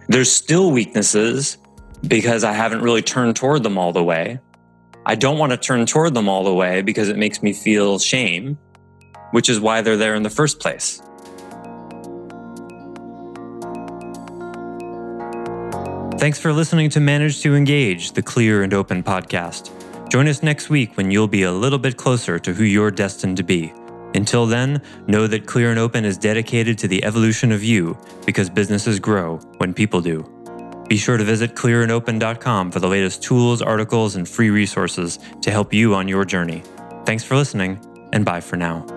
There's 0.09 0.31
still 0.31 0.71
weaknesses 0.71 1.57
because 2.07 2.45
I 2.45 2.53
haven't 2.53 2.83
really 2.83 3.03
turned 3.03 3.37
toward 3.37 3.63
them 3.63 3.79
all 3.79 3.93
the 3.93 4.05
way. 4.05 4.39
I 5.09 5.15
don't 5.15 5.39
want 5.39 5.53
to 5.53 5.57
turn 5.57 5.87
toward 5.87 6.15
them 6.15 6.29
all 6.29 6.43
the 6.43 6.53
way 6.53 6.83
because 6.83 7.09
it 7.09 7.17
makes 7.17 7.41
me 7.41 7.53
feel 7.53 8.01
shame, 8.01 8.59
which 9.31 9.49
is 9.49 9.61
why 9.61 9.81
they're 9.81 9.97
there 9.97 10.17
in 10.17 10.25
the 10.25 10.31
first 10.31 10.59
place. 10.59 11.01
Thanks 16.19 16.41
for 16.41 16.53
listening 16.53 16.91
to 16.91 16.99
Manage 16.99 17.41
to 17.43 17.55
Engage, 17.55 18.13
the 18.13 18.23
clear 18.23 18.65
and 18.65 18.75
open 18.75 19.05
podcast. 19.05 19.71
Join 20.11 20.27
us 20.27 20.43
next 20.43 20.71
week 20.71 20.97
when 20.97 21.13
you'll 21.13 21.29
be 21.29 21.45
a 21.45 21.53
little 21.53 21.79
bit 21.79 21.97
closer 21.97 22.41
to 22.41 22.53
who 22.53 22.65
you're 22.65 22.91
destined 22.91 23.37
to 23.37 23.45
be. 23.45 23.73
Until 24.17 24.45
then, 24.45 24.83
know 25.07 25.29
that 25.29 25.47
Clear 25.47 25.71
and 25.71 25.79
Open 25.79 26.05
is 26.05 26.19
dedicated 26.19 26.79
to 26.79 26.89
the 26.89 27.05
evolution 27.05 27.53
of 27.53 27.63
you 27.63 27.97
because 28.25 28.51
businesses 28.51 28.99
grow 28.99 29.37
when 29.59 29.73
people 29.73 30.01
do. 30.01 30.36
Be 30.89 30.97
sure 30.97 31.17
to 31.17 31.25
visit 31.25 31.55
clearandopen.com 31.55 32.71
for 32.71 32.81
the 32.81 32.89
latest 32.89 33.23
tools, 33.23 33.61
articles, 33.61 34.17
and 34.17 34.29
free 34.29 34.51
resources 34.51 35.19
to 35.43 35.51
help 35.51 35.73
you 35.73 35.95
on 35.95 36.09
your 36.09 36.25
journey. 36.25 36.63
Thanks 37.05 37.25
for 37.25 37.37
listening, 37.37 37.81
and 38.13 38.25
bye 38.25 38.41
for 38.41 38.57
now. 38.57 38.96